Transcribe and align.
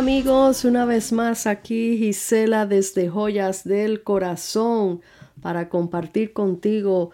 amigos, 0.00 0.64
una 0.64 0.86
vez 0.86 1.12
más 1.12 1.46
aquí 1.46 1.98
Gisela 1.98 2.64
desde 2.64 3.10
Joyas 3.10 3.64
del 3.64 4.02
Corazón 4.02 5.02
para 5.42 5.68
compartir 5.68 6.32
contigo 6.32 7.10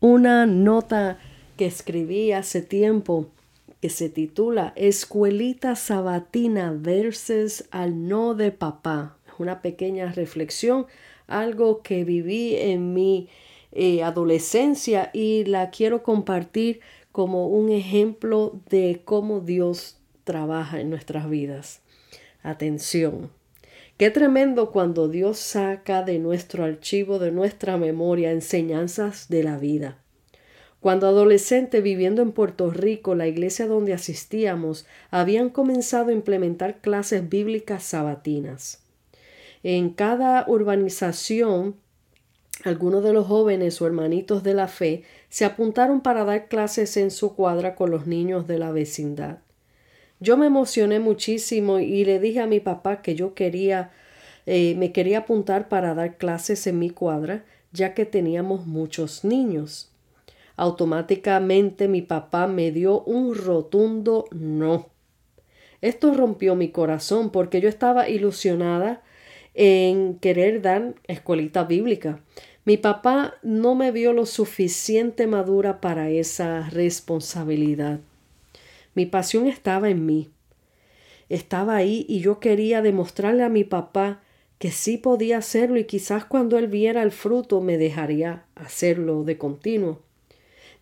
una 0.00 0.44
nota 0.44 1.20
que 1.56 1.66
escribí 1.66 2.32
hace 2.32 2.62
tiempo 2.62 3.28
que 3.80 3.90
se 3.90 4.08
titula 4.08 4.72
Escuelita 4.74 5.76
Sabatina 5.76 6.74
versus 6.76 7.66
al 7.70 8.08
no 8.08 8.34
de 8.34 8.50
papá. 8.50 9.16
Una 9.38 9.62
pequeña 9.62 10.10
reflexión, 10.10 10.86
algo 11.28 11.80
que 11.82 12.02
viví 12.02 12.56
en 12.56 12.92
mi 12.92 13.28
eh, 13.70 14.02
adolescencia 14.02 15.10
y 15.14 15.44
la 15.44 15.70
quiero 15.70 16.02
compartir 16.02 16.80
como 17.12 17.46
un 17.46 17.70
ejemplo 17.70 18.58
de 18.68 19.02
cómo 19.04 19.38
Dios 19.38 19.98
trabaja 20.24 20.80
en 20.80 20.90
nuestras 20.90 21.30
vidas. 21.30 21.82
Atención. 22.46 23.32
Qué 23.96 24.12
tremendo 24.12 24.70
cuando 24.70 25.08
Dios 25.08 25.36
saca 25.36 26.04
de 26.04 26.20
nuestro 26.20 26.62
archivo, 26.62 27.18
de 27.18 27.32
nuestra 27.32 27.76
memoria, 27.76 28.30
enseñanzas 28.30 29.28
de 29.28 29.42
la 29.42 29.58
vida. 29.58 29.98
Cuando 30.78 31.08
adolescente 31.08 31.80
viviendo 31.80 32.22
en 32.22 32.30
Puerto 32.30 32.70
Rico, 32.70 33.16
la 33.16 33.26
iglesia 33.26 33.66
donde 33.66 33.94
asistíamos 33.94 34.86
habían 35.10 35.50
comenzado 35.50 36.10
a 36.10 36.12
implementar 36.12 36.80
clases 36.80 37.28
bíblicas 37.28 37.82
sabatinas. 37.82 38.80
En 39.64 39.90
cada 39.90 40.44
urbanización, 40.46 41.74
algunos 42.62 43.02
de 43.02 43.12
los 43.12 43.26
jóvenes 43.26 43.82
o 43.82 43.86
hermanitos 43.88 44.44
de 44.44 44.54
la 44.54 44.68
fe 44.68 45.02
se 45.30 45.44
apuntaron 45.44 46.00
para 46.00 46.24
dar 46.24 46.46
clases 46.46 46.96
en 46.96 47.10
su 47.10 47.34
cuadra 47.34 47.74
con 47.74 47.90
los 47.90 48.06
niños 48.06 48.46
de 48.46 48.60
la 48.60 48.70
vecindad. 48.70 49.38
Yo 50.18 50.36
me 50.36 50.46
emocioné 50.46 50.98
muchísimo 50.98 51.78
y 51.78 52.04
le 52.04 52.18
dije 52.18 52.40
a 52.40 52.46
mi 52.46 52.60
papá 52.60 53.02
que 53.02 53.14
yo 53.14 53.34
quería, 53.34 53.90
eh, 54.46 54.74
me 54.76 54.92
quería 54.92 55.18
apuntar 55.18 55.68
para 55.68 55.94
dar 55.94 56.16
clases 56.16 56.66
en 56.66 56.78
mi 56.78 56.90
cuadra, 56.90 57.44
ya 57.72 57.92
que 57.92 58.06
teníamos 58.06 58.66
muchos 58.66 59.24
niños. 59.24 59.92
Automáticamente 60.56 61.86
mi 61.86 62.00
papá 62.00 62.46
me 62.46 62.72
dio 62.72 63.02
un 63.02 63.34
rotundo 63.34 64.24
no. 64.30 64.86
Esto 65.82 66.14
rompió 66.14 66.54
mi 66.54 66.70
corazón 66.70 67.30
porque 67.30 67.60
yo 67.60 67.68
estaba 67.68 68.08
ilusionada 68.08 69.02
en 69.52 70.18
querer 70.18 70.62
dar 70.62 70.94
escuelita 71.06 71.64
bíblica. 71.64 72.20
Mi 72.64 72.78
papá 72.78 73.34
no 73.42 73.74
me 73.74 73.92
vio 73.92 74.14
lo 74.14 74.24
suficiente 74.24 75.26
madura 75.26 75.80
para 75.82 76.08
esa 76.08 76.68
responsabilidad. 76.70 78.00
Mi 78.96 79.04
pasión 79.04 79.46
estaba 79.46 79.90
en 79.90 80.06
mí. 80.06 80.30
Estaba 81.28 81.76
ahí 81.76 82.06
y 82.08 82.20
yo 82.20 82.40
quería 82.40 82.80
demostrarle 82.80 83.44
a 83.44 83.50
mi 83.50 83.62
papá 83.62 84.22
que 84.58 84.70
sí 84.70 84.96
podía 84.96 85.36
hacerlo 85.36 85.76
y 85.78 85.84
quizás 85.84 86.24
cuando 86.24 86.56
él 86.56 86.66
viera 86.66 87.02
el 87.02 87.12
fruto 87.12 87.60
me 87.60 87.76
dejaría 87.76 88.46
hacerlo 88.54 89.22
de 89.22 89.36
continuo. 89.36 90.00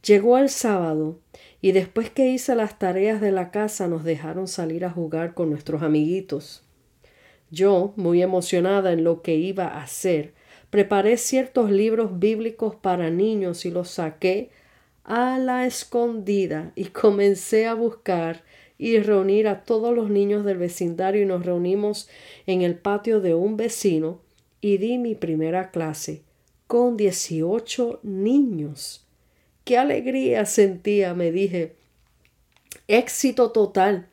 Llegó 0.06 0.38
el 0.38 0.48
sábado 0.48 1.18
y 1.60 1.72
después 1.72 2.08
que 2.08 2.28
hice 2.28 2.54
las 2.54 2.78
tareas 2.78 3.20
de 3.20 3.32
la 3.32 3.50
casa 3.50 3.88
nos 3.88 4.04
dejaron 4.04 4.46
salir 4.46 4.84
a 4.84 4.90
jugar 4.90 5.34
con 5.34 5.50
nuestros 5.50 5.82
amiguitos. 5.82 6.62
Yo, 7.50 7.94
muy 7.96 8.22
emocionada 8.22 8.92
en 8.92 9.02
lo 9.02 9.22
que 9.22 9.34
iba 9.34 9.64
a 9.64 9.82
hacer, 9.82 10.34
preparé 10.70 11.16
ciertos 11.16 11.68
libros 11.68 12.20
bíblicos 12.20 12.76
para 12.76 13.10
niños 13.10 13.66
y 13.66 13.72
los 13.72 13.90
saqué 13.90 14.50
a 15.04 15.38
la 15.38 15.66
escondida 15.66 16.72
y 16.74 16.86
comencé 16.86 17.66
a 17.66 17.74
buscar 17.74 18.42
y 18.78 18.98
reunir 18.98 19.46
a 19.48 19.64
todos 19.64 19.94
los 19.94 20.10
niños 20.10 20.44
del 20.44 20.58
vecindario 20.58 21.22
y 21.22 21.26
nos 21.26 21.44
reunimos 21.44 22.08
en 22.46 22.62
el 22.62 22.76
patio 22.76 23.20
de 23.20 23.34
un 23.34 23.56
vecino 23.56 24.20
y 24.60 24.78
di 24.78 24.98
mi 24.98 25.14
primera 25.14 25.70
clase 25.70 26.22
con 26.66 26.96
18 26.96 28.00
niños. 28.02 29.06
Qué 29.64 29.78
alegría 29.78 30.44
sentía, 30.46 31.14
me 31.14 31.30
dije. 31.30 31.76
Éxito 32.88 33.52
total. 33.52 34.08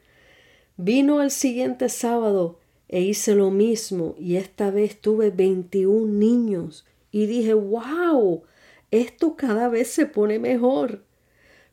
Vino 0.78 1.22
el 1.22 1.32
siguiente 1.32 1.90
sábado 1.90 2.60
e 2.88 3.02
hice 3.02 3.36
lo 3.36 3.52
mismo 3.52 4.16
y 4.20 4.36
esta 4.36 4.72
vez 4.72 5.00
tuve 5.00 5.30
21 5.30 6.06
niños 6.06 6.86
y 7.12 7.26
dije, 7.26 7.54
wow, 7.54 8.44
esto 8.92 9.36
cada 9.36 9.70
vez 9.70 9.88
se 9.88 10.06
pone 10.06 10.38
mejor. 10.38 11.04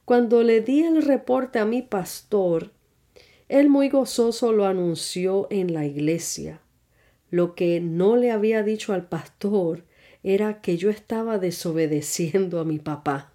Cuando 0.04 0.42
le 0.42 0.60
di 0.60 0.82
el 0.82 1.02
reporte 1.02 1.58
a 1.58 1.64
mi 1.64 1.82
pastor, 1.82 2.72
él 3.48 3.68
muy 3.68 3.88
gozoso 3.88 4.52
lo 4.52 4.64
anunció 4.64 5.48
en 5.50 5.74
la 5.74 5.84
iglesia. 5.84 6.60
Lo 7.30 7.54
que 7.54 7.80
no 7.80 8.16
le 8.16 8.30
había 8.30 8.62
dicho 8.62 8.92
al 8.92 9.08
pastor 9.08 9.84
era 10.22 10.60
que 10.60 10.76
yo 10.76 10.90
estaba 10.90 11.38
desobedeciendo 11.38 12.60
a 12.60 12.64
mi 12.64 12.78
papá. 12.78 13.32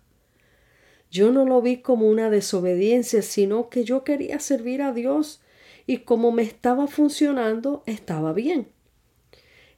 Yo 1.12 1.32
no 1.32 1.46
lo 1.46 1.62
vi 1.62 1.78
como 1.78 2.10
una 2.10 2.30
desobediencia, 2.30 3.22
sino 3.22 3.70
que 3.70 3.84
yo 3.84 4.04
quería 4.04 4.40
servir 4.40 4.82
a 4.82 4.94
Dios 4.94 5.42
y 5.86 6.00
como 6.00 6.32
me 6.32 6.44
estaba 6.44 6.88
funcionando, 6.88 7.84
estaba 7.86 8.34
bien. 8.34 8.70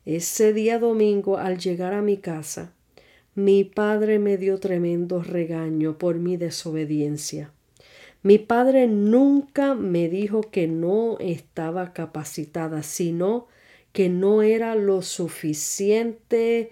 Ese 0.05 0.53
día 0.53 0.79
domingo, 0.79 1.37
al 1.37 1.57
llegar 1.57 1.93
a 1.93 2.01
mi 2.01 2.17
casa, 2.17 2.74
mi 3.35 3.65
padre 3.65 4.17
me 4.17 4.37
dio 4.37 4.59
tremendo 4.59 5.21
regaño 5.21 5.97
por 5.97 6.15
mi 6.15 6.37
desobediencia. 6.37 7.51
Mi 8.23 8.37
padre 8.39 8.87
nunca 8.87 9.75
me 9.75 10.09
dijo 10.09 10.41
que 10.41 10.67
no 10.67 11.17
estaba 11.19 11.93
capacitada, 11.93 12.81
sino 12.81 13.47
que 13.91 14.09
no 14.09 14.41
era 14.41 14.75
lo 14.75 15.01
suficiente 15.01 16.71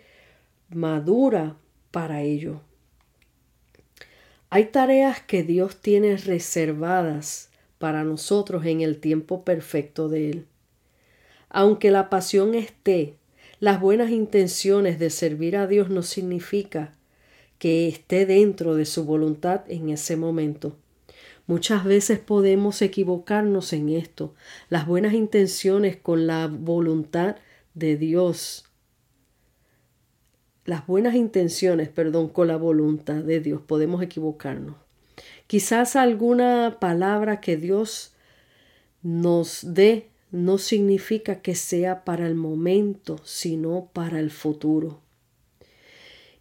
madura 0.69 1.57
para 1.91 2.21
ello. 2.21 2.61
Hay 4.49 4.65
tareas 4.65 5.21
que 5.21 5.43
Dios 5.43 5.81
tiene 5.81 6.15
reservadas 6.15 7.49
para 7.77 8.05
nosotros 8.05 8.65
en 8.65 8.81
el 8.81 8.99
tiempo 8.99 9.43
perfecto 9.43 10.07
de 10.07 10.29
Él. 10.29 10.45
Aunque 11.49 11.91
la 11.91 12.09
pasión 12.09 12.55
esté, 12.55 13.15
las 13.63 13.79
buenas 13.79 14.09
intenciones 14.09 14.99
de 14.99 15.09
servir 15.09 15.55
a 15.55 15.67
Dios 15.67 15.89
no 15.89 16.01
significa 16.01 16.97
que 17.59 17.87
esté 17.87 18.25
dentro 18.25 18.75
de 18.75 18.83
su 18.83 19.05
voluntad 19.05 19.61
en 19.69 19.89
ese 19.89 20.17
momento. 20.17 20.75
Muchas 21.47 21.85
veces 21.85 22.19
podemos 22.19 22.81
equivocarnos 22.81 23.71
en 23.71 23.87
esto. 23.87 24.35
Las 24.67 24.85
buenas 24.85 25.13
intenciones 25.13 25.95
con 25.95 26.27
la 26.27 26.47
voluntad 26.47 27.37
de 27.73 27.95
Dios. 27.95 28.65
Las 30.65 30.85
buenas 30.85 31.15
intenciones, 31.15 31.87
perdón, 31.87 32.27
con 32.27 32.49
la 32.49 32.57
voluntad 32.57 33.23
de 33.23 33.39
Dios 33.39 33.61
podemos 33.61 34.03
equivocarnos. 34.03 34.75
Quizás 35.47 35.95
alguna 35.95 36.79
palabra 36.81 37.39
que 37.39 37.55
Dios 37.55 38.11
nos 39.03 39.73
dé 39.73 40.09
no 40.33 40.57
significa 40.57 41.41
que 41.41 41.53
sea 41.53 42.03
para 42.03 42.25
el 42.25 42.33
momento, 42.33 43.19
sino 43.23 43.89
para 43.93 44.19
el 44.19 44.31
futuro. 44.31 44.99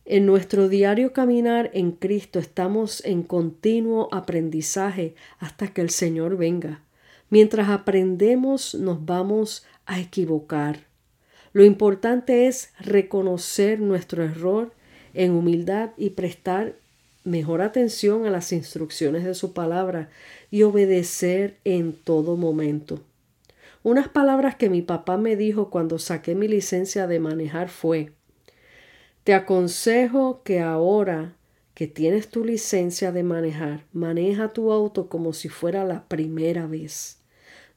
En 0.06 0.24
nuestro 0.24 0.70
diario 0.70 1.12
caminar 1.12 1.70
en 1.74 1.92
Cristo 1.92 2.38
estamos 2.38 3.04
en 3.04 3.22
continuo 3.22 4.08
aprendizaje 4.10 5.14
hasta 5.38 5.68
que 5.68 5.82
el 5.82 5.90
Señor 5.90 6.38
venga. 6.38 6.80
Mientras 7.28 7.68
aprendemos 7.68 8.74
nos 8.74 9.04
vamos 9.04 9.66
a 9.84 10.00
equivocar. 10.00 10.86
Lo 11.52 11.62
importante 11.62 12.46
es 12.46 12.72
reconocer 12.80 13.78
nuestro 13.78 14.24
error 14.24 14.72
en 15.12 15.32
humildad 15.32 15.90
y 15.98 16.10
prestar 16.10 16.76
mejor 17.24 17.60
atención 17.60 18.24
a 18.24 18.30
las 18.30 18.52
instrucciones 18.52 19.22
de 19.22 19.34
su 19.34 19.52
palabra 19.52 20.08
y 20.50 20.62
obedecer 20.62 21.58
en 21.64 21.92
todo 21.92 22.38
momento. 22.38 23.02
Unas 23.82 24.08
palabras 24.08 24.54
que 24.56 24.70
mi 24.70 24.82
papá 24.82 25.16
me 25.16 25.36
dijo 25.36 25.70
cuando 25.70 25.98
saqué 25.98 26.34
mi 26.34 26.46
licencia 26.46 27.06
de 27.06 27.18
manejar 27.18 27.68
fue, 27.68 28.12
te 29.24 29.34
aconsejo 29.34 30.42
que 30.42 30.60
ahora 30.60 31.36
que 31.74 31.86
tienes 31.86 32.28
tu 32.28 32.44
licencia 32.44 33.12
de 33.12 33.22
manejar, 33.22 33.84
maneja 33.92 34.52
tu 34.52 34.72
auto 34.72 35.08
como 35.08 35.32
si 35.32 35.48
fuera 35.48 35.84
la 35.84 36.06
primera 36.06 36.66
vez. 36.66 37.20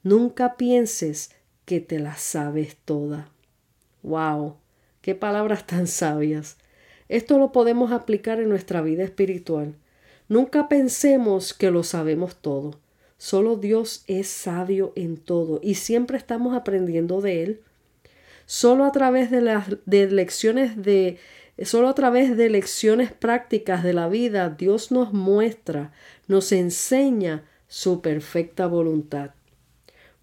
Nunca 0.03 0.57
pienses 0.57 1.31
que 1.65 1.79
te 1.79 1.99
la 1.99 2.15
sabes 2.15 2.77
toda. 2.85 3.31
¡Wow! 4.03 4.57
¡Qué 5.01 5.15
palabras 5.15 5.65
tan 5.67 5.87
sabias! 5.87 6.57
Esto 7.09 7.37
lo 7.37 7.51
podemos 7.51 7.91
aplicar 7.91 8.39
en 8.39 8.49
nuestra 8.49 8.81
vida 8.81 9.03
espiritual. 9.03 9.75
Nunca 10.27 10.67
pensemos 10.67 11.53
que 11.53 11.69
lo 11.69 11.83
sabemos 11.83 12.35
todo. 12.37 12.79
Solo 13.17 13.55
Dios 13.55 14.03
es 14.07 14.27
sabio 14.27 14.91
en 14.95 15.17
todo 15.17 15.59
y 15.63 15.75
siempre 15.75 16.17
estamos 16.17 16.55
aprendiendo 16.55 17.21
de 17.21 17.43
Él. 17.43 17.61
Solo 18.45 18.83
a 18.83 18.91
través 18.91 19.31
de 19.31 19.41
las 19.41 19.67
de 19.85 20.11
lecciones 20.11 20.81
de 20.81 21.17
solo 21.63 21.87
a 21.87 21.95
través 21.95 22.35
de 22.35 22.49
lecciones 22.49 23.13
prácticas 23.13 23.83
de 23.83 23.93
la 23.93 24.09
vida 24.09 24.49
Dios 24.49 24.91
nos 24.91 25.13
muestra, 25.13 25.93
nos 26.27 26.51
enseña 26.51 27.45
su 27.67 28.01
perfecta 28.01 28.67
voluntad. 28.67 29.31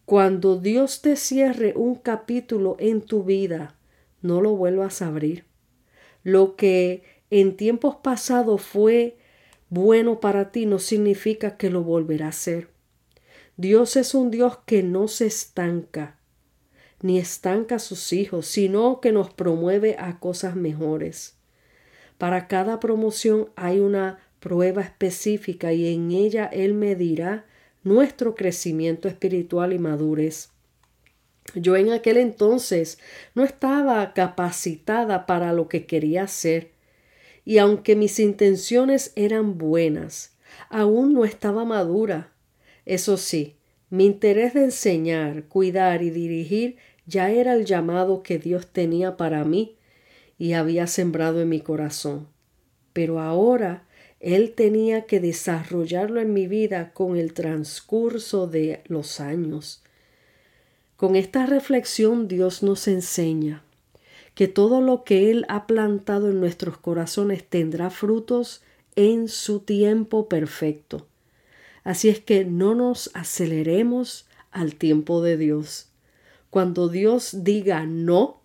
Cuando 0.04 0.58
Dios 0.58 1.00
te 1.00 1.16
cierre 1.16 1.72
un 1.74 1.94
capítulo 1.94 2.76
en 2.78 3.00
tu 3.00 3.24
vida, 3.24 3.74
no 4.20 4.40
lo 4.40 4.54
vuelvas 4.54 5.00
a 5.00 5.06
abrir. 5.06 5.44
Lo 6.22 6.54
que 6.54 7.02
en 7.30 7.56
tiempos 7.56 7.96
pasados 7.96 8.62
fue 8.62 9.16
bueno 9.70 10.20
para 10.20 10.52
ti 10.52 10.66
no 10.66 10.78
significa 10.78 11.56
que 11.56 11.70
lo 11.70 11.82
volverá 11.82 12.28
a 12.28 12.32
ser. 12.32 12.71
Dios 13.56 13.96
es 13.96 14.14
un 14.14 14.31
Dios 14.31 14.58
que 14.64 14.82
no 14.82 15.08
se 15.08 15.26
estanca, 15.26 16.19
ni 17.02 17.19
estanca 17.19 17.76
a 17.76 17.78
sus 17.78 18.12
hijos, 18.12 18.46
sino 18.46 19.00
que 19.00 19.12
nos 19.12 19.32
promueve 19.32 19.96
a 19.99 20.19
cosas 20.19 20.56
mejores. 20.56 21.37
Para 22.19 22.49
cada 22.49 22.81
promoción 22.81 23.50
hay 23.56 23.81
una 23.81 24.20
prueba 24.40 24.82
específica 24.82 25.72
y 25.72 25.94
en 25.94 26.10
ella 26.12 26.46
Él 26.46 26.75
medirá 26.75 27.44
nuestro 27.84 28.34
crecimiento 28.34 29.08
espiritual 29.08 29.72
y 29.72 29.78
madurez. 29.78 30.50
Yo 31.54 31.76
en 31.76 31.90
aquel 31.90 32.16
entonces 32.16 32.99
no 33.34 33.44
estaba 33.44 34.14
capacitada 34.14 35.26
para 35.26 35.52
lo 35.52 35.69
que 35.69 35.87
quería 35.87 36.25
hacer 36.25 36.70
y 37.44 37.58
aunque 37.58 37.96
mis 37.96 38.19
intenciones 38.19 39.12
eran 39.16 39.58
buenas, 39.58 40.37
aún 40.70 41.12
no 41.12 41.25
estaba 41.25 41.64
madura. 41.64 42.31
Eso 42.84 43.17
sí, 43.17 43.56
mi 43.90 44.06
interés 44.06 44.55
de 44.55 44.64
enseñar, 44.64 45.44
cuidar 45.44 46.02
y 46.02 46.11
dirigir 46.11 46.76
ya 47.06 47.31
era 47.31 47.55
el 47.55 47.64
llamado 47.64 48.23
que 48.23 48.38
Dios 48.38 48.67
tenía 48.67 49.17
para 49.17 49.44
mí 49.44 49.76
y 50.38 50.55
había 50.55 50.87
sembrado 50.87 51.40
en 51.40 51.49
mi 51.49 51.61
corazón. 51.61 52.29
Pero 52.93 53.20
ahora 53.20 53.84
Él 54.20 54.52
tenía 54.52 55.06
que 55.06 55.20
desarrollarlo 55.20 56.20
en 56.20 56.32
mi 56.32 56.46
vida 56.46 56.93
con 56.93 57.17
el 57.17 57.32
transcurso 57.32 58.46
de 58.46 58.82
los 58.87 59.20
años. 59.20 59.82
Con 60.96 61.17
esta 61.17 61.46
reflexión 61.46 62.28
Dios 62.28 62.62
nos 62.62 62.88
enseña 62.88 63.62
que 64.35 64.49
todo 64.49 64.81
lo 64.81 65.05
que 65.05 65.31
Él 65.31 65.44
ha 65.49 65.67
plantado 65.67 66.31
en 66.31 66.40
nuestros 66.40 66.78
corazones 66.78 67.44
tendrá 67.44 67.90
frutos 67.90 68.62
en 68.96 69.28
su 69.28 69.61
tiempo 69.61 70.28
perfecto. 70.28 71.06
Así 71.84 72.08
es 72.08 72.20
que 72.20 72.44
no 72.44 72.75
nos 72.75 73.11
aceleremos 73.14 74.29
al 74.50 74.76
tiempo 74.76 75.23
de 75.23 75.37
Dios. 75.37 75.90
Cuando 76.50 76.88
Dios 76.88 77.44
diga 77.44 77.87
no, 77.87 78.43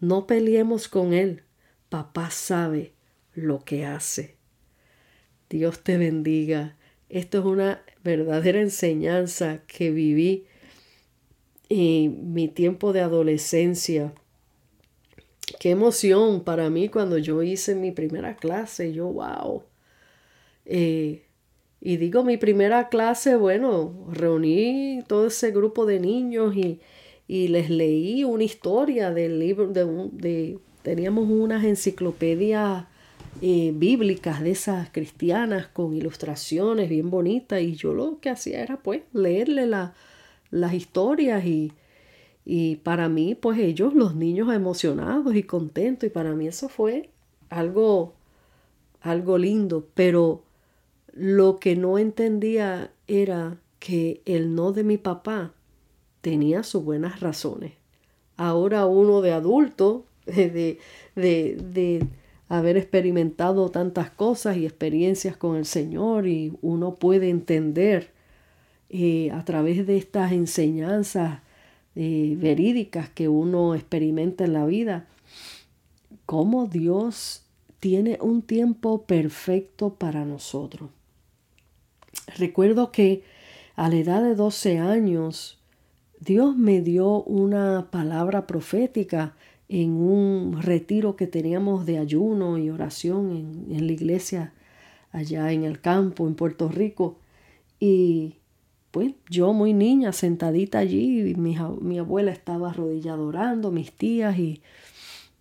no 0.00 0.26
peleemos 0.26 0.88
con 0.88 1.12
Él. 1.12 1.42
Papá 1.88 2.30
sabe 2.30 2.92
lo 3.34 3.64
que 3.64 3.84
hace. 3.84 4.36
Dios 5.48 5.80
te 5.80 5.98
bendiga. 5.98 6.76
Esto 7.08 7.40
es 7.40 7.44
una 7.44 7.82
verdadera 8.04 8.60
enseñanza 8.60 9.62
que 9.66 9.90
viví 9.90 10.46
en 11.68 12.32
mi 12.32 12.48
tiempo 12.48 12.92
de 12.92 13.00
adolescencia 13.00 14.12
Qué 15.58 15.70
emoción 15.70 16.44
para 16.44 16.70
mí 16.70 16.88
cuando 16.88 17.18
yo 17.18 17.42
hice 17.42 17.74
mi 17.74 17.90
primera 17.90 18.36
clase. 18.36 18.92
Yo, 18.92 19.06
wow. 19.06 19.64
Eh, 20.64 21.24
y 21.80 21.96
digo 21.96 22.24
mi 22.24 22.36
primera 22.36 22.88
clase, 22.88 23.36
bueno, 23.36 24.06
reuní 24.10 25.00
todo 25.06 25.28
ese 25.28 25.50
grupo 25.50 25.86
de 25.86 26.00
niños 26.00 26.54
y, 26.56 26.80
les 27.28 27.70
leí 27.70 28.24
una 28.24 28.42
historia 28.42 29.12
del 29.12 29.38
libro, 29.38 29.68
de, 29.68 29.84
de 30.12 30.58
teníamos 30.82 31.28
unas 31.30 31.62
enciclopedias 31.64 32.86
eh, 33.40 33.72
bíblicas 33.74 34.42
de 34.42 34.50
esas 34.50 34.90
cristianas 34.90 35.68
con 35.68 35.94
ilustraciones 35.94 36.88
bien 36.88 37.08
bonitas 37.08 37.60
y 37.62 37.76
yo 37.76 37.94
lo 37.94 38.18
que 38.18 38.30
hacía 38.30 38.60
era 38.62 38.76
pues 38.78 39.02
leerle 39.12 39.66
las 39.66 40.74
historias 40.74 41.44
y, 41.44 41.72
y 42.44 42.76
para 42.76 43.08
mí, 43.08 43.34
pues 43.34 43.58
ellos, 43.58 43.94
los 43.94 44.14
niños 44.14 44.52
emocionados 44.52 45.34
y 45.36 45.44
contentos, 45.44 46.08
y 46.08 46.10
para 46.10 46.34
mí 46.34 46.48
eso 46.48 46.68
fue 46.68 47.10
algo, 47.48 48.14
algo 49.00 49.38
lindo, 49.38 49.86
pero 49.94 50.42
lo 51.12 51.58
que 51.58 51.76
no 51.76 51.98
entendía 51.98 52.90
era 53.06 53.58
que 53.78 54.22
el 54.24 54.54
no 54.54 54.72
de 54.72 54.84
mi 54.84 54.98
papá 54.98 55.52
tenía 56.20 56.62
sus 56.62 56.84
buenas 56.84 57.20
razones. 57.20 57.72
Ahora 58.36 58.86
uno 58.86 59.20
de 59.20 59.32
adulto, 59.32 60.04
de, 60.26 60.78
de, 61.16 61.56
de 61.72 62.06
haber 62.48 62.76
experimentado 62.76 63.70
tantas 63.70 64.10
cosas 64.10 64.56
y 64.56 64.66
experiencias 64.66 65.36
con 65.36 65.56
el 65.56 65.64
Señor, 65.64 66.26
y 66.26 66.52
uno 66.62 66.94
puede 66.94 67.30
entender 67.30 68.10
eh, 68.88 69.30
a 69.30 69.44
través 69.44 69.86
de 69.86 69.96
estas 69.96 70.32
enseñanzas 70.32 71.40
eh, 71.94 72.34
verídicas 72.38 73.08
que 73.08 73.28
uno 73.28 73.76
experimenta 73.76 74.44
en 74.44 74.52
la 74.52 74.66
vida, 74.66 75.06
cómo 76.26 76.66
Dios 76.66 77.44
tiene 77.78 78.18
un 78.20 78.42
tiempo 78.42 79.02
perfecto 79.02 79.94
para 79.94 80.24
nosotros. 80.24 80.90
Recuerdo 82.36 82.92
que 82.92 83.22
a 83.76 83.88
la 83.88 83.96
edad 83.96 84.22
de 84.22 84.34
12 84.34 84.78
años, 84.78 85.58
Dios 86.18 86.56
me 86.56 86.80
dio 86.80 87.22
una 87.22 87.88
palabra 87.90 88.46
profética 88.46 89.34
en 89.68 89.92
un 89.92 90.60
retiro 90.60 91.16
que 91.16 91.26
teníamos 91.26 91.86
de 91.86 91.98
ayuno 91.98 92.58
y 92.58 92.70
oración 92.70 93.30
en, 93.30 93.76
en 93.76 93.86
la 93.86 93.92
iglesia 93.92 94.52
allá 95.12 95.52
en 95.52 95.64
el 95.64 95.80
campo, 95.80 96.26
en 96.26 96.34
Puerto 96.34 96.68
Rico. 96.68 97.18
Y 97.78 98.36
pues 98.90 99.14
yo 99.28 99.52
muy 99.52 99.72
niña, 99.72 100.12
sentadita 100.12 100.78
allí, 100.78 101.34
mi, 101.36 101.56
mi 101.80 101.98
abuela 101.98 102.32
estaba 102.32 102.70
arrodillada 102.70 103.22
orando, 103.22 103.70
mis 103.70 103.92
tías, 103.92 104.38
y 104.38 104.62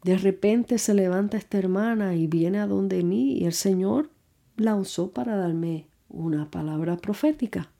de 0.03 0.17
repente 0.17 0.77
se 0.77 0.93
levanta 0.93 1.37
esta 1.37 1.57
hermana 1.57 2.15
y 2.15 2.27
viene 2.27 2.59
a 2.59 2.67
donde 2.67 3.03
mí 3.03 3.33
y 3.39 3.45
el 3.45 3.53
Señor 3.53 4.09
la 4.55 4.75
usó 4.75 5.11
para 5.11 5.35
darme 5.35 5.88
una 6.09 6.49
palabra 6.49 6.97
profética. 6.97 7.71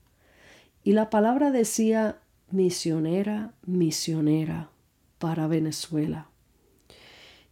Y 0.83 0.93
la 0.93 1.09
palabra 1.09 1.51
decía 1.51 2.19
misionera, 2.51 3.53
misionera 3.65 4.69
para 5.17 5.47
Venezuela. 5.47 6.27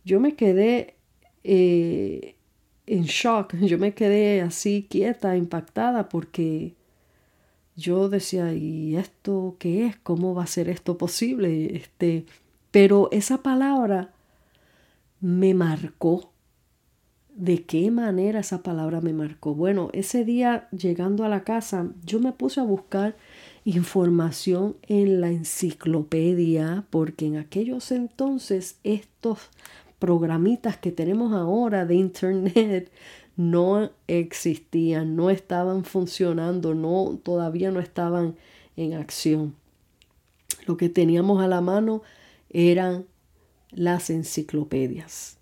Yo 0.05 0.19
me 0.19 0.35
quedé 0.35 0.95
eh, 1.43 2.35
en 2.85 3.03
shock, 3.03 3.55
yo 3.61 3.77
me 3.77 3.93
quedé 3.93 4.41
así 4.41 4.87
quieta, 4.89 5.35
impactada, 5.37 6.09
porque 6.09 6.73
yo 7.75 8.09
decía, 8.09 8.53
¿y 8.53 8.95
esto 8.95 9.55
qué 9.59 9.85
es? 9.85 9.97
¿Cómo 9.97 10.33
va 10.33 10.43
a 10.43 10.47
ser 10.47 10.69
esto 10.69 10.97
posible? 10.97 11.75
Este, 11.75 12.25
pero 12.71 13.09
esa 13.11 13.43
palabra 13.43 14.13
me 15.19 15.53
marcó. 15.53 16.31
¿De 17.37 17.65
qué 17.65 17.91
manera 17.91 18.39
esa 18.39 18.63
palabra 18.63 18.99
me 18.99 19.13
marcó? 19.13 19.53
Bueno, 19.53 19.91
ese 19.93 20.25
día 20.25 20.67
llegando 20.71 21.23
a 21.23 21.29
la 21.29 21.43
casa, 21.43 21.91
yo 22.03 22.19
me 22.19 22.31
puse 22.31 22.59
a 22.59 22.63
buscar 22.63 23.15
información 23.63 24.75
en 24.87 25.21
la 25.21 25.29
enciclopedia, 25.29 26.85
porque 26.89 27.27
en 27.27 27.37
aquellos 27.37 27.91
entonces 27.91 28.79
estos 28.83 29.51
programitas 29.99 30.77
que 30.77 30.91
tenemos 30.91 31.31
ahora 31.31 31.85
de 31.85 31.93
internet 31.93 32.91
no 33.35 33.91
existían, 34.07 35.15
no 35.15 35.29
estaban 35.29 35.85
funcionando, 35.85 36.73
no, 36.73 37.19
todavía 37.21 37.69
no 37.69 37.79
estaban 37.79 38.35
en 38.77 38.95
acción. 38.95 39.53
Lo 40.65 40.75
que 40.75 40.89
teníamos 40.89 41.39
a 41.43 41.47
la 41.47 41.61
mano 41.61 42.01
eran 42.49 43.05
las 43.69 44.09
enciclopedias. 44.09 45.36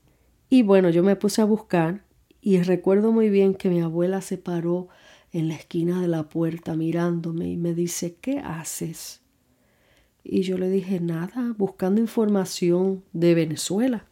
Y 0.50 0.64
bueno, 0.64 0.90
yo 0.90 1.04
me 1.04 1.16
puse 1.16 1.42
a 1.42 1.46
buscar 1.46 2.04
y 2.42 2.62
recuerdo 2.62 3.12
muy 3.12 3.30
bien 3.30 3.56
que 3.56 3.70
mi 3.70 3.82
abuela 3.82 4.22
se 4.22 4.38
paró 4.38 4.88
en 5.32 5.48
la 5.48 5.56
esquina 5.56 6.02
de 6.02 6.08
la 6.08 6.30
puerta 6.30 6.76
mirándome 6.76 7.50
y 7.50 7.58
me 7.58 7.74
dice, 7.74 8.16
¿qué 8.22 8.40
haces? 8.40 9.22
Y 10.24 10.42
yo 10.42 10.58
le 10.58 10.70
dije, 10.70 11.00
nada, 11.00 11.54
buscando 11.58 12.02
información 12.02 13.04
de 13.14 13.36
Venezuela. 13.36 14.06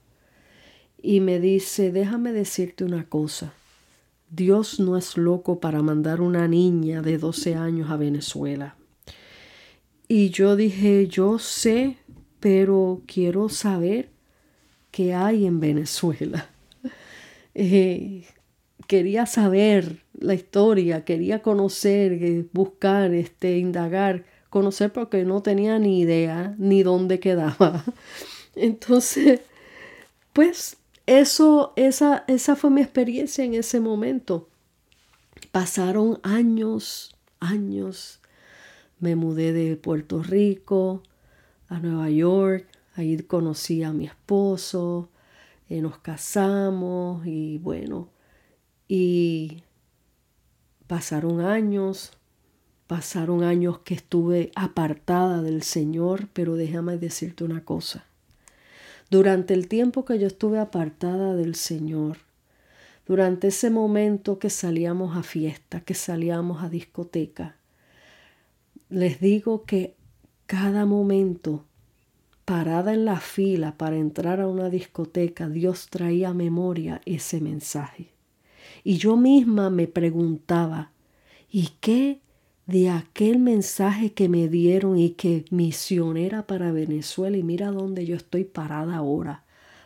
Y 1.02 1.20
me 1.20 1.40
dice, 1.40 1.92
déjame 1.92 2.32
decirte 2.32 2.84
una 2.84 3.08
cosa. 3.10 3.54
Dios 4.30 4.80
no 4.80 4.98
es 4.98 5.18
loco 5.18 5.60
para 5.60 5.82
mandar 5.82 6.22
una 6.22 6.48
niña 6.48 7.02
de 7.02 7.18
12 7.18 7.56
años 7.56 7.92
a 7.92 7.98
Venezuela. 7.98 8.76
Y 10.08 10.30
yo 10.30 10.56
dije, 10.56 11.08
yo 11.08 11.40
sé, 11.40 11.98
pero 12.40 13.02
quiero 13.06 13.50
saber 13.50 14.13
qué 14.94 15.14
hay 15.14 15.46
en 15.46 15.60
Venezuela. 15.60 16.50
Eh, 17.56 18.26
quería 18.88 19.28
saber 19.28 20.02
la 20.20 20.34
historia, 20.34 21.06
quería 21.06 21.44
conocer, 21.44 22.14
eh, 22.14 22.48
buscar, 22.52 23.14
este, 23.14 23.60
indagar, 23.60 24.26
conocer 24.50 24.92
porque 24.92 25.24
no 25.24 25.44
tenía 25.44 25.78
ni 25.78 26.00
idea 26.00 26.56
ni 26.58 26.82
dónde 26.82 27.20
quedaba. 27.20 27.86
Entonces, 28.56 29.42
pues 30.34 30.78
eso, 31.06 31.74
esa, 31.76 32.24
esa 32.28 32.56
fue 32.56 32.72
mi 32.72 32.82
experiencia 32.82 33.44
en 33.44 33.54
ese 33.54 33.80
momento. 33.80 34.50
Pasaron 35.52 36.20
años, 36.24 37.16
años. 37.40 38.20
me 39.00 39.16
mudé 39.16 39.54
de 39.54 39.76
Puerto 39.76 40.24
Rico 40.24 41.04
a 41.70 41.78
Nueva 41.78 42.10
York, 42.10 42.66
ahí 42.96 43.18
conocí 43.24 43.84
a 43.84 43.92
mi 43.92 44.06
esposo, 44.06 45.10
eh, 45.70 45.82
nos 45.82 45.98
casamos 46.00 47.26
y 47.26 47.58
bueno, 47.58 48.10
y 48.88 49.64
pasaron 50.88 51.42
años, 51.42 52.12
pasaron 52.88 53.44
años 53.44 53.80
que 53.80 53.96
estuve 53.96 54.52
apartada 54.56 55.42
del 55.42 55.64
Señor, 55.64 56.28
pero 56.34 56.56
déjame 56.56 56.98
decirte 56.98 57.44
una 57.44 57.64
cosa. 57.64 58.06
Durante 59.10 59.54
el 59.54 59.68
tiempo 59.68 60.06
que 60.06 60.20
yo 60.20 60.28
estuve 60.28 60.60
apartada 60.60 61.36
del 61.36 61.56
Señor, 61.56 62.18
durante 63.06 63.48
ese 63.48 63.70
momento 63.70 64.40
que 64.40 64.50
salíamos 64.50 65.18
a 65.18 65.24
fiesta, 65.24 65.82
que 65.82 65.94
salíamos 65.94 66.64
a 66.64 66.70
discoteca, 66.70 67.58
les 68.90 69.20
digo 69.20 69.66
que 69.66 69.96
cada 70.46 70.86
momento 70.86 71.66
parada 72.46 72.94
en 72.94 73.06
la 73.06 73.20
fila 73.20 73.78
para 73.78 73.98
entrar 73.98 74.42
a 74.42 74.48
una 74.48 74.70
discoteca, 74.70 75.50
Dios 75.50 75.88
traía 75.90 76.30
a 76.30 76.34
memoria 76.34 77.02
ese 77.06 77.42
mensaje. 77.42 78.12
Y 78.84 78.98
yo 78.98 79.16
misma 79.16 79.70
me 79.70 79.88
preguntaba, 79.88 80.92
¿y 81.50 81.70
qué 81.80 82.20
de 82.66 82.90
aquel 82.90 83.40
mensaje 83.40 84.14
que 84.14 84.30
me 84.30 84.48
dieron 84.50 84.98
y 84.98 85.12
que 85.12 85.46
misionera 85.52 86.46
para 86.48 86.72
Venezuela? 86.72 87.38
Y 87.38 87.44
mira 87.44 87.72
dónde 87.72 88.06
yo 88.06 88.16
estoy 88.16 88.44
parada 88.44 88.98
ahora 88.98 89.44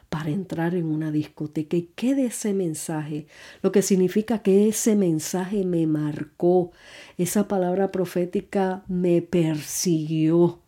para 0.09 0.29
entrar 0.29 0.73
en 0.73 0.85
una 0.85 1.11
discoteca. 1.11 1.77
¿Y 1.77 1.89
qué 1.95 2.15
de 2.15 2.25
ese 2.27 2.53
mensaje? 2.53 3.27
Lo 3.61 3.71
que 3.71 3.81
significa 3.81 4.39
que 4.39 4.67
ese 4.67 4.95
mensaje 4.95 5.63
me 5.63 5.85
marcó, 5.85 6.71
esa 7.17 7.47
palabra 7.47 7.91
profética 7.91 8.83
me 8.87 9.21
persiguió. 9.21 10.61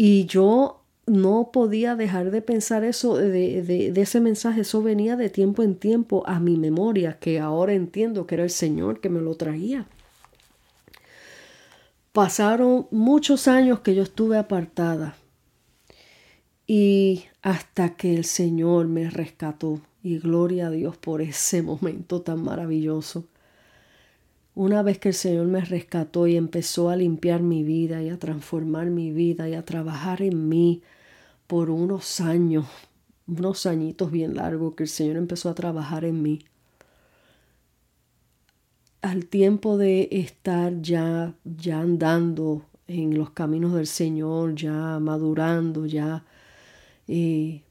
Y 0.00 0.26
yo 0.26 0.80
no 1.06 1.50
podía 1.52 1.96
dejar 1.96 2.30
de 2.30 2.40
pensar 2.40 2.84
eso, 2.84 3.16
de, 3.16 3.62
de, 3.62 4.00
ese 4.00 4.20
mensaje, 4.20 4.60
eso 4.60 4.80
venía 4.80 5.16
de 5.16 5.28
tiempo 5.28 5.64
en 5.64 5.74
tiempo 5.74 6.22
a 6.26 6.38
mi 6.38 6.56
memoria, 6.56 7.18
que 7.18 7.40
ahora 7.40 7.72
entiendo 7.72 8.24
que 8.26 8.36
era 8.36 8.44
el 8.44 8.50
Señor 8.50 9.00
que 9.00 9.08
me 9.08 9.20
lo 9.20 9.34
traía. 9.34 9.86
Pasaron 12.12 12.86
muchos 12.92 13.48
años 13.48 13.80
que 13.80 13.96
yo 13.96 14.04
estuve 14.04 14.38
apartada 14.38 15.16
y 16.64 17.24
hasta 17.42 17.96
que 17.96 18.14
el 18.14 18.24
Señor 18.24 18.86
me 18.86 19.10
rescató 19.10 19.80
y 20.02 20.18
gloria 20.18 20.68
a 20.68 20.70
Dios 20.70 20.96
por 20.96 21.22
ese 21.22 21.60
momento 21.62 22.22
tan 22.22 22.44
maravilloso. 22.44 23.24
Una 24.58 24.82
vez 24.82 24.98
que 24.98 25.10
el 25.10 25.14
Señor 25.14 25.46
me 25.46 25.60
rescató 25.60 26.26
y 26.26 26.34
empezó 26.34 26.90
a 26.90 26.96
limpiar 26.96 27.42
mi 27.42 27.62
vida 27.62 28.02
y 28.02 28.08
a 28.08 28.18
transformar 28.18 28.86
mi 28.86 29.12
vida 29.12 29.48
y 29.48 29.54
a 29.54 29.64
trabajar 29.64 30.20
en 30.20 30.48
mí, 30.48 30.82
por 31.46 31.70
unos 31.70 32.20
años, 32.20 32.66
unos 33.28 33.66
añitos 33.66 34.10
bien 34.10 34.34
largos 34.34 34.74
que 34.74 34.82
el 34.82 34.88
Señor 34.88 35.16
empezó 35.16 35.48
a 35.48 35.54
trabajar 35.54 36.04
en 36.04 36.22
mí. 36.22 36.40
Al 39.00 39.26
tiempo 39.26 39.78
de 39.78 40.08
estar 40.10 40.82
ya, 40.82 41.36
ya 41.44 41.78
andando 41.78 42.64
en 42.88 43.16
los 43.16 43.30
caminos 43.30 43.74
del 43.74 43.86
Señor, 43.86 44.56
ya 44.56 44.98
madurando, 44.98 45.86
ya 45.86 46.24
eh, 47.06 47.62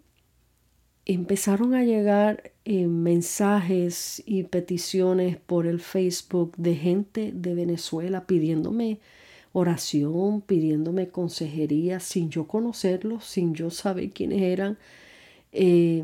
empezaron 1.07 1.73
a 1.73 1.85
llegar 1.85 2.51
eh, 2.65 2.85
mensajes 2.87 4.21
y 4.25 4.43
peticiones 4.43 5.37
por 5.37 5.65
el 5.65 5.79
Facebook 5.79 6.53
de 6.57 6.75
gente 6.75 7.31
de 7.33 7.55
Venezuela 7.55 8.27
pidiéndome 8.27 8.99
oración, 9.53 10.41
pidiéndome 10.41 11.07
consejería 11.07 12.01
sin 12.01 12.29
yo 12.29 12.45
conocerlos, 12.45 13.23
sin 13.23 13.55
yo 13.55 13.69
saber 13.69 14.09
quiénes 14.09 14.41
eran. 14.41 14.77
Eh, 15.53 16.03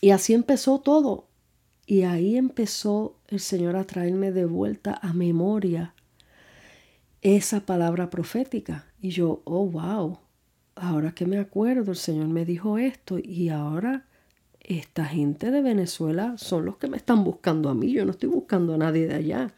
y 0.00 0.10
así 0.10 0.34
empezó 0.34 0.80
todo. 0.80 1.26
Y 1.86 2.02
ahí 2.02 2.36
empezó 2.36 3.16
el 3.28 3.38
Señor 3.38 3.76
a 3.76 3.84
traerme 3.84 4.32
de 4.32 4.44
vuelta 4.44 4.98
a 5.00 5.12
memoria 5.12 5.94
esa 7.22 7.60
palabra 7.60 8.10
profética. 8.10 8.86
Y 9.00 9.10
yo, 9.10 9.40
oh, 9.44 9.66
wow, 9.66 10.18
ahora 10.80 11.12
que 11.12 11.26
me 11.26 11.38
acuerdo, 11.38 11.92
el 11.92 11.96
Señor 11.96 12.28
me 12.28 12.44
dijo 12.44 12.78
esto 12.78 13.18
y 13.18 13.48
ahora 13.48 14.06
esta 14.60 15.04
gente 15.04 15.50
de 15.50 15.62
Venezuela 15.62 16.36
son 16.38 16.64
los 16.64 16.76
que 16.76 16.88
me 16.88 16.96
están 16.96 17.24
buscando 17.24 17.68
a 17.68 17.74
mí, 17.74 17.92
yo 17.92 18.04
no 18.04 18.12
estoy 18.12 18.28
buscando 18.28 18.74
a 18.74 18.78
nadie 18.78 19.06
de 19.06 19.14
allá. 19.14 19.54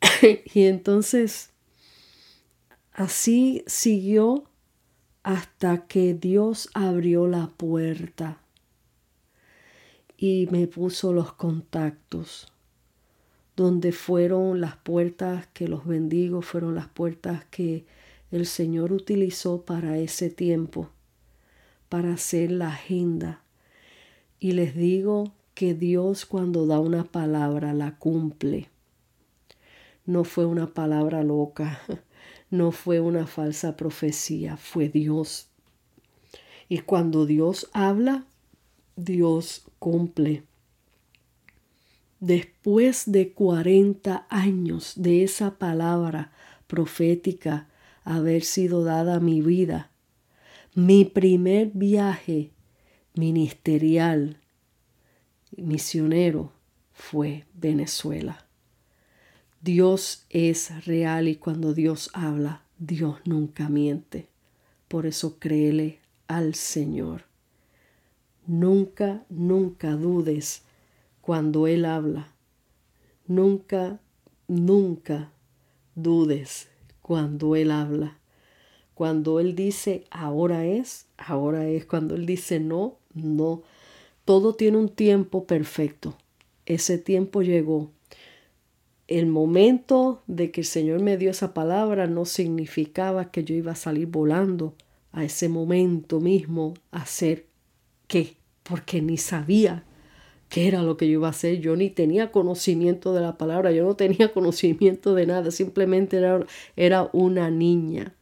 y 0.54 0.64
entonces 0.64 1.52
Así 2.92 3.64
siguió 3.66 4.44
hasta 5.22 5.86
que 5.86 6.12
Dios 6.12 6.68
abrió 6.74 7.26
la 7.26 7.46
puerta 7.46 8.38
y 10.18 10.46
me 10.50 10.66
puso 10.66 11.14
los 11.14 11.32
contactos, 11.32 12.52
donde 13.56 13.92
fueron 13.92 14.60
las 14.60 14.76
puertas 14.76 15.46
que 15.54 15.68
los 15.68 15.86
bendigo, 15.86 16.42
fueron 16.42 16.74
las 16.74 16.88
puertas 16.88 17.46
que 17.46 17.86
el 18.32 18.46
Señor 18.46 18.92
utilizó 18.92 19.62
para 19.62 19.98
ese 19.98 20.30
tiempo, 20.30 20.88
para 21.90 22.14
hacer 22.14 22.50
la 22.50 22.68
agenda. 22.68 23.42
Y 24.40 24.52
les 24.52 24.74
digo 24.74 25.34
que 25.54 25.74
Dios 25.74 26.24
cuando 26.24 26.66
da 26.66 26.80
una 26.80 27.04
palabra 27.04 27.74
la 27.74 27.98
cumple. 27.98 28.70
No 30.06 30.24
fue 30.24 30.46
una 30.46 30.72
palabra 30.72 31.22
loca, 31.22 31.82
no 32.50 32.72
fue 32.72 33.00
una 33.00 33.26
falsa 33.26 33.76
profecía, 33.76 34.56
fue 34.56 34.88
Dios. 34.88 35.48
Y 36.70 36.78
cuando 36.78 37.26
Dios 37.26 37.68
habla, 37.74 38.24
Dios 38.96 39.66
cumple. 39.78 40.44
Después 42.18 43.12
de 43.12 43.32
40 43.32 44.26
años 44.30 44.94
de 44.96 45.22
esa 45.22 45.58
palabra 45.58 46.32
profética 46.66 47.68
haber 48.04 48.42
sido 48.42 48.84
dada 48.84 49.20
mi 49.20 49.40
vida, 49.40 49.90
mi 50.74 51.04
primer 51.04 51.70
viaje 51.74 52.50
ministerial, 53.14 54.40
misionero, 55.56 56.52
fue 56.92 57.44
Venezuela. 57.54 58.46
Dios 59.60 60.26
es 60.30 60.86
real 60.86 61.28
y 61.28 61.36
cuando 61.36 61.74
Dios 61.74 62.10
habla, 62.14 62.64
Dios 62.78 63.20
nunca 63.24 63.68
miente. 63.68 64.28
Por 64.88 65.06
eso 65.06 65.38
créele 65.38 66.00
al 66.26 66.54
Señor. 66.54 67.24
Nunca, 68.46 69.24
nunca 69.28 69.92
dudes 69.92 70.62
cuando 71.20 71.66
Él 71.66 71.84
habla. 71.84 72.34
Nunca, 73.26 74.00
nunca 74.48 75.32
dudes 75.94 76.71
cuando 77.02 77.56
Él 77.56 77.70
habla. 77.70 78.18
Cuando 78.94 79.40
Él 79.40 79.54
dice 79.54 80.04
ahora 80.10 80.64
es, 80.64 81.06
ahora 81.18 81.68
es. 81.68 81.84
Cuando 81.84 82.14
Él 82.14 82.24
dice 82.24 82.60
no, 82.60 82.96
no. 83.14 83.62
Todo 84.24 84.54
tiene 84.54 84.78
un 84.78 84.88
tiempo 84.88 85.46
perfecto. 85.46 86.16
Ese 86.64 86.98
tiempo 86.98 87.42
llegó 87.42 87.90
el 89.08 89.26
momento 89.26 90.22
de 90.26 90.50
que 90.50 90.62
el 90.62 90.66
Señor 90.66 91.00
me 91.00 91.16
dio 91.16 91.30
esa 91.30 91.52
palabra 91.52 92.06
no 92.06 92.24
significaba 92.24 93.30
que 93.30 93.44
yo 93.44 93.54
iba 93.54 93.72
a 93.72 93.76
salir 93.76 94.06
volando 94.06 94.74
a 95.10 95.24
ese 95.24 95.48
momento 95.48 96.20
mismo 96.20 96.74
a 96.90 97.02
hacer 97.02 97.46
qué, 98.06 98.36
porque 98.62 99.02
ni 99.02 99.18
sabía 99.18 99.84
qué 100.52 100.68
era 100.68 100.82
lo 100.82 100.98
que 100.98 101.06
yo 101.06 101.14
iba 101.14 101.28
a 101.28 101.30
hacer, 101.30 101.60
yo 101.60 101.76
ni 101.76 101.88
tenía 101.88 102.30
conocimiento 102.30 103.14
de 103.14 103.22
la 103.22 103.38
palabra, 103.38 103.72
yo 103.72 103.84
no 103.84 103.96
tenía 103.96 104.32
conocimiento 104.34 105.14
de 105.14 105.24
nada, 105.24 105.50
simplemente 105.50 106.18
era, 106.18 106.44
era 106.76 107.08
una 107.14 107.50
niña. 107.50 108.14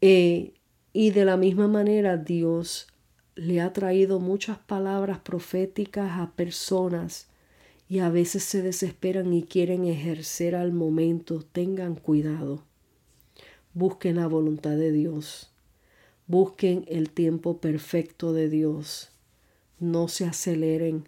Eh, 0.00 0.54
y 0.92 1.10
de 1.12 1.24
la 1.24 1.36
misma 1.36 1.68
manera 1.68 2.16
Dios 2.16 2.88
le 3.36 3.60
ha 3.60 3.72
traído 3.72 4.18
muchas 4.18 4.58
palabras 4.58 5.20
proféticas 5.20 6.18
a 6.18 6.32
personas 6.32 7.28
y 7.88 8.00
a 8.00 8.08
veces 8.08 8.42
se 8.42 8.60
desesperan 8.62 9.32
y 9.32 9.44
quieren 9.44 9.84
ejercer 9.84 10.56
al 10.56 10.72
momento, 10.72 11.44
tengan 11.52 11.94
cuidado. 11.94 12.64
Busquen 13.72 14.16
la 14.16 14.26
voluntad 14.26 14.76
de 14.76 14.90
Dios. 14.90 15.52
Busquen 16.26 16.84
el 16.88 17.10
tiempo 17.10 17.60
perfecto 17.60 18.32
de 18.32 18.48
Dios. 18.48 19.12
No 19.78 20.08
se 20.08 20.24
aceleren 20.24 21.04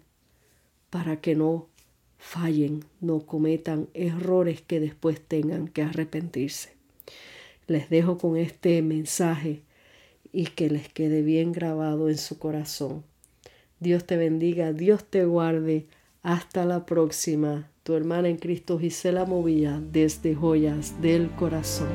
para 0.93 1.19
que 1.19 1.33
no 1.33 1.69
fallen, 2.19 2.85
no 3.01 3.21
cometan 3.21 3.89
errores 3.95 4.61
que 4.61 4.79
después 4.79 5.19
tengan 5.19 5.67
que 5.67 5.81
arrepentirse. 5.81 6.69
Les 7.65 7.89
dejo 7.89 8.19
con 8.19 8.37
este 8.37 8.79
mensaje 8.83 9.63
y 10.31 10.45
que 10.45 10.69
les 10.69 10.89
quede 10.89 11.23
bien 11.23 11.51
grabado 11.51 12.09
en 12.09 12.19
su 12.19 12.37
corazón. 12.37 13.03
Dios 13.79 14.05
te 14.05 14.17
bendiga, 14.17 14.71
Dios 14.71 15.03
te 15.03 15.25
guarde. 15.25 15.87
Hasta 16.21 16.63
la 16.63 16.85
próxima. 16.85 17.71
tu 17.81 17.95
hermana 17.95 18.29
en 18.29 18.37
Cristo 18.37 18.77
Gisela 18.77 19.25
Movilla 19.25 19.81
desde 19.91 20.35
Joyas 20.35 21.01
del 21.01 21.31
Corazón. 21.31 21.89